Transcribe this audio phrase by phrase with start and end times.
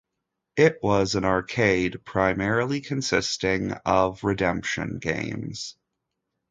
[0.55, 5.75] It was an arcade primarily consisting of redemption games.